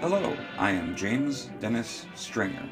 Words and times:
Hello, 0.00 0.36
I 0.58 0.72
am 0.72 0.94
James 0.94 1.48
Dennis 1.58 2.04
Stringer. 2.14 2.68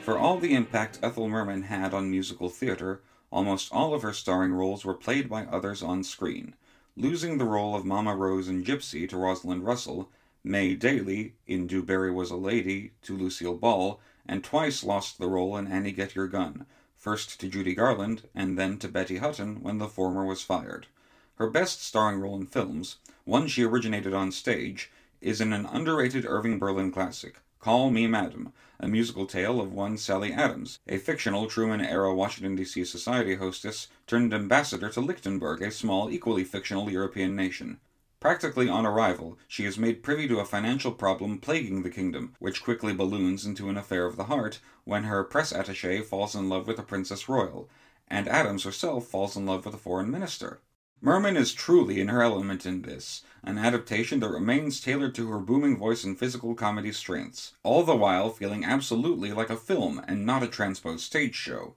For 0.00 0.16
all 0.16 0.38
the 0.38 0.54
impact 0.54 0.98
Ethel 1.02 1.28
Merman 1.28 1.64
had 1.64 1.92
on 1.92 2.10
musical 2.10 2.48
theater, 2.48 3.02
almost 3.30 3.70
all 3.70 3.92
of 3.92 4.00
her 4.00 4.14
starring 4.14 4.54
roles 4.54 4.82
were 4.82 4.94
played 4.94 5.28
by 5.28 5.44
others 5.44 5.82
on 5.82 6.02
screen, 6.02 6.54
losing 6.96 7.36
the 7.36 7.44
role 7.44 7.76
of 7.76 7.84
Mama 7.84 8.16
Rose 8.16 8.48
in 8.48 8.64
Gypsy 8.64 9.06
to 9.10 9.18
Rosalind 9.18 9.66
Russell, 9.66 10.08
May 10.42 10.74
Daly 10.74 11.34
in 11.46 11.66
Du 11.66 11.82
Barry 11.82 12.10
Was 12.10 12.30
a 12.30 12.36
Lady 12.36 12.92
to 13.02 13.14
Lucille 13.14 13.58
Ball, 13.58 14.00
and 14.26 14.42
twice 14.42 14.82
lost 14.82 15.18
the 15.18 15.28
role 15.28 15.58
in 15.58 15.66
Annie 15.66 15.92
Get 15.92 16.14
Your 16.14 16.28
Gun, 16.28 16.64
first 16.96 17.38
to 17.40 17.48
Judy 17.48 17.74
Garland 17.74 18.26
and 18.34 18.58
then 18.58 18.78
to 18.78 18.88
Betty 18.88 19.18
Hutton 19.18 19.62
when 19.62 19.76
the 19.76 19.86
former 19.86 20.24
was 20.24 20.40
fired. 20.40 20.86
Her 21.34 21.50
best 21.50 21.84
starring 21.84 22.20
role 22.20 22.36
in 22.36 22.46
films, 22.46 22.96
one 23.24 23.48
she 23.48 23.64
originated 23.64 24.14
on 24.14 24.32
stage, 24.32 24.90
is 25.24 25.40
in 25.40 25.54
an 25.54 25.64
underrated 25.66 26.26
Irving 26.26 26.58
Berlin 26.58 26.92
classic, 26.92 27.40
Call 27.58 27.90
Me 27.90 28.06
Madam, 28.06 28.52
a 28.78 28.86
musical 28.86 29.24
tale 29.24 29.58
of 29.58 29.72
one 29.72 29.96
Sally 29.96 30.32
Adams, 30.32 30.78
a 30.86 30.98
fictional 30.98 31.46
Truman 31.46 31.80
era 31.80 32.14
Washington, 32.14 32.54
D.C. 32.54 32.84
society 32.84 33.36
hostess 33.36 33.88
turned 34.06 34.34
ambassador 34.34 34.90
to 34.90 35.00
Lichtenburg, 35.00 35.62
a 35.62 35.70
small, 35.70 36.10
equally 36.10 36.44
fictional 36.44 36.90
European 36.90 37.34
nation. 37.34 37.80
Practically 38.20 38.68
on 38.68 38.84
arrival, 38.84 39.38
she 39.48 39.64
is 39.64 39.78
made 39.78 40.02
privy 40.02 40.28
to 40.28 40.40
a 40.40 40.44
financial 40.44 40.92
problem 40.92 41.38
plaguing 41.38 41.82
the 41.82 41.90
kingdom, 41.90 42.34
which 42.38 42.62
quickly 42.62 42.92
balloons 42.92 43.46
into 43.46 43.70
an 43.70 43.78
affair 43.78 44.04
of 44.04 44.16
the 44.16 44.24
heart 44.24 44.60
when 44.84 45.04
her 45.04 45.24
press 45.24 45.52
attache 45.52 46.02
falls 46.02 46.34
in 46.34 46.50
love 46.50 46.66
with 46.66 46.78
a 46.78 46.82
princess 46.82 47.30
royal, 47.30 47.70
and 48.08 48.28
Adams 48.28 48.64
herself 48.64 49.06
falls 49.06 49.36
in 49.36 49.46
love 49.46 49.64
with 49.64 49.74
a 49.74 49.78
foreign 49.78 50.10
minister. 50.10 50.60
Merman 51.04 51.36
is 51.36 51.52
truly 51.52 52.00
in 52.00 52.08
her 52.08 52.22
element 52.22 52.64
in 52.64 52.80
this, 52.80 53.24
an 53.42 53.58
adaptation 53.58 54.20
that 54.20 54.30
remains 54.30 54.80
tailored 54.80 55.14
to 55.16 55.30
her 55.30 55.38
booming 55.38 55.76
voice 55.76 56.02
and 56.02 56.18
physical 56.18 56.54
comedy 56.54 56.92
strengths, 56.92 57.52
all 57.62 57.82
the 57.82 57.94
while 57.94 58.30
feeling 58.30 58.64
absolutely 58.64 59.30
like 59.30 59.50
a 59.50 59.56
film 59.56 60.02
and 60.08 60.24
not 60.24 60.42
a 60.42 60.48
transposed 60.48 61.04
stage 61.04 61.34
show. 61.34 61.74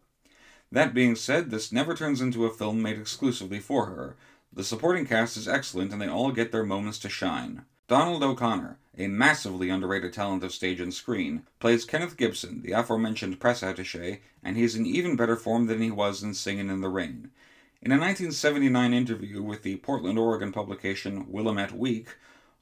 That 0.71 0.93
being 0.93 1.17
said, 1.17 1.49
this 1.49 1.73
never 1.73 1.93
turns 1.93 2.21
into 2.21 2.45
a 2.45 2.53
film 2.53 2.81
made 2.81 2.97
exclusively 2.97 3.59
for 3.59 3.87
her. 3.87 4.15
The 4.53 4.63
supporting 4.63 5.05
cast 5.05 5.35
is 5.35 5.45
excellent 5.45 5.91
and 5.91 6.01
they 6.01 6.07
all 6.07 6.31
get 6.31 6.53
their 6.53 6.63
moments 6.63 6.97
to 6.99 7.09
shine. 7.09 7.65
Donald 7.89 8.23
O'Connor, 8.23 8.79
a 8.97 9.07
massively 9.07 9.69
underrated 9.69 10.13
talent 10.13 10.45
of 10.45 10.53
stage 10.53 10.79
and 10.79 10.93
screen, 10.93 11.43
plays 11.59 11.83
Kenneth 11.83 12.15
Gibson, 12.15 12.61
the 12.61 12.71
aforementioned 12.71 13.41
press 13.41 13.61
attache, 13.61 14.21
and 14.41 14.55
he's 14.55 14.77
in 14.77 14.85
even 14.85 15.17
better 15.17 15.35
form 15.35 15.65
than 15.65 15.81
he 15.81 15.91
was 15.91 16.23
in 16.23 16.33
Singin' 16.33 16.69
in 16.69 16.79
the 16.79 16.87
Rain. 16.87 17.29
In 17.79 17.91
a 17.91 17.99
1979 17.99 18.91
interview 18.91 19.43
with 19.43 19.61
the 19.61 19.75
Portland, 19.77 20.17
Oregon 20.17 20.51
publication 20.51 21.31
Willamette 21.31 21.73
Week, 21.73 22.07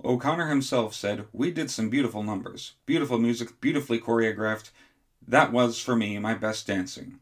O'Connor 0.03 0.49
himself 0.49 0.93
said, 0.93 1.25
We 1.31 1.51
did 1.51 1.71
some 1.71 1.89
beautiful 1.89 2.21
numbers, 2.21 2.73
beautiful 2.85 3.17
music, 3.17 3.61
beautifully 3.61 3.97
choreographed. 3.97 4.71
That 5.25 5.53
was, 5.53 5.79
for 5.79 5.95
me, 5.95 6.19
my 6.19 6.33
best 6.33 6.67
dancing. 6.67 7.19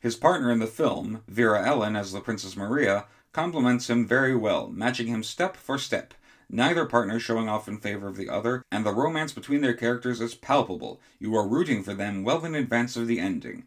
His 0.00 0.16
partner 0.16 0.50
in 0.50 0.58
the 0.58 0.66
film, 0.66 1.22
Vera 1.28 1.66
Ellen 1.66 1.96
as 1.96 2.12
the 2.12 2.22
Princess 2.22 2.56
Maria, 2.56 3.04
complements 3.34 3.90
him 3.90 4.06
very 4.06 4.34
well, 4.34 4.68
matching 4.68 5.08
him 5.08 5.22
step 5.22 5.54
for 5.54 5.76
step, 5.76 6.14
neither 6.48 6.86
partner 6.86 7.20
showing 7.20 7.46
off 7.46 7.68
in 7.68 7.76
favor 7.76 8.08
of 8.08 8.16
the 8.16 8.30
other, 8.30 8.64
and 8.72 8.86
the 8.86 8.94
romance 8.94 9.32
between 9.32 9.60
their 9.60 9.74
characters 9.74 10.22
is 10.22 10.34
palpable. 10.34 10.98
You 11.18 11.36
are 11.36 11.46
rooting 11.46 11.82
for 11.82 11.92
them 11.92 12.24
well 12.24 12.42
in 12.46 12.54
advance 12.54 12.96
of 12.96 13.06
the 13.06 13.20
ending. 13.20 13.66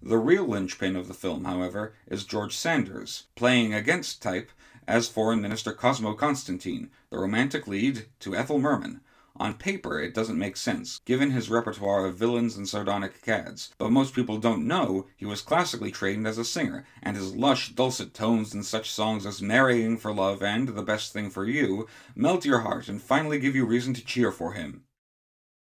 The 0.00 0.16
real 0.16 0.46
linchpin 0.46 0.94
of 0.94 1.08
the 1.08 1.12
film, 1.12 1.44
however, 1.44 1.92
is 2.06 2.24
George 2.24 2.56
Sanders, 2.56 3.26
playing 3.34 3.74
against 3.74 4.22
type 4.22 4.52
as 4.86 5.08
Foreign 5.08 5.40
Minister 5.40 5.72
Cosmo 5.72 6.14
Constantine, 6.14 6.90
the 7.10 7.18
romantic 7.18 7.66
lead 7.66 8.06
to 8.20 8.36
Ethel 8.36 8.60
Merman. 8.60 9.00
On 9.34 9.54
paper, 9.54 10.00
it 10.00 10.14
doesn't 10.14 10.38
make 10.38 10.56
sense, 10.56 11.00
given 11.04 11.32
his 11.32 11.50
repertoire 11.50 12.06
of 12.06 12.16
villains 12.16 12.56
and 12.56 12.68
sardonic 12.68 13.22
cads, 13.22 13.74
but 13.76 13.90
most 13.90 14.14
people 14.14 14.38
don't 14.38 14.68
know 14.68 15.06
he 15.16 15.26
was 15.26 15.42
classically 15.42 15.90
trained 15.90 16.28
as 16.28 16.38
a 16.38 16.44
singer, 16.44 16.86
and 17.02 17.16
his 17.16 17.34
lush, 17.34 17.74
dulcet 17.74 18.14
tones 18.14 18.54
in 18.54 18.62
such 18.62 18.92
songs 18.92 19.26
as 19.26 19.42
Marrying 19.42 19.98
for 19.98 20.12
Love 20.12 20.44
and 20.44 20.68
The 20.68 20.82
Best 20.82 21.12
Thing 21.12 21.28
for 21.28 21.44
You 21.44 21.88
melt 22.14 22.44
your 22.44 22.60
heart 22.60 22.88
and 22.88 23.02
finally 23.02 23.40
give 23.40 23.56
you 23.56 23.66
reason 23.66 23.94
to 23.94 24.04
cheer 24.04 24.30
for 24.30 24.52
him. 24.52 24.84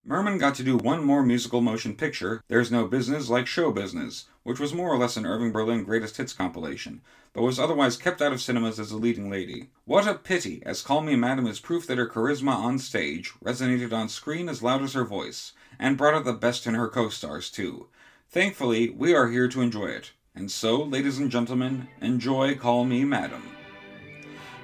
Merman 0.07 0.37
got 0.37 0.53
to 0.53 0.63
do 0.63 0.77
one 0.77 1.03
more 1.03 1.23
musical 1.23 1.61
motion 1.61 1.95
picture, 1.95 2.43
There's 2.47 2.71
No 2.71 2.85
Business 2.85 3.27
Like 3.27 3.47
Show 3.47 3.71
Business, 3.71 4.25
which 4.43 4.59
was 4.59 4.71
more 4.71 4.89
or 4.89 4.99
less 4.99 5.17
an 5.17 5.25
Irving 5.25 5.51
Berlin 5.51 5.83
greatest 5.83 6.17
hits 6.17 6.31
compilation, 6.31 7.01
but 7.33 7.41
was 7.41 7.59
otherwise 7.59 7.97
kept 7.97 8.21
out 8.21 8.31
of 8.31 8.39
cinemas 8.39 8.79
as 8.79 8.91
a 8.91 8.97
leading 8.97 9.31
lady. 9.31 9.71
What 9.85 10.07
a 10.07 10.13
pity, 10.13 10.61
as 10.63 10.83
Call 10.83 11.01
Me 11.01 11.15
Madam 11.15 11.47
is 11.47 11.59
proof 11.59 11.87
that 11.87 11.97
her 11.97 12.07
charisma 12.07 12.53
on 12.53 12.77
stage 12.77 13.33
resonated 13.43 13.93
on 13.93 14.07
screen 14.07 14.47
as 14.47 14.61
loud 14.61 14.83
as 14.83 14.93
her 14.93 15.05
voice, 15.05 15.53
and 15.79 15.97
brought 15.97 16.13
out 16.13 16.23
the 16.23 16.33
best 16.33 16.67
in 16.67 16.75
her 16.75 16.87
co 16.87 17.09
stars, 17.09 17.49
too. 17.49 17.87
Thankfully, 18.29 18.91
we 18.91 19.15
are 19.15 19.29
here 19.29 19.47
to 19.47 19.61
enjoy 19.61 19.87
it. 19.87 20.11
And 20.35 20.51
so, 20.51 20.83
ladies 20.83 21.17
and 21.17 21.31
gentlemen, 21.31 21.87
enjoy 21.99 22.53
Call 22.53 22.85
Me 22.85 23.05
Madam. 23.05 23.41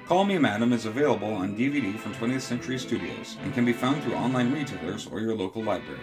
Call 0.06 0.24
Me 0.24 0.36
Madam 0.36 0.72
is 0.72 0.84
available 0.84 1.32
on 1.32 1.56
DVD 1.56 1.96
from 1.96 2.12
20th 2.14 2.40
Century 2.40 2.76
Studios 2.76 3.36
and 3.42 3.54
can 3.54 3.64
be 3.64 3.72
found 3.72 4.02
through 4.02 4.14
online 4.14 4.52
retailers 4.52 5.06
or 5.06 5.20
your 5.20 5.34
local 5.34 5.62
library. 5.62 6.00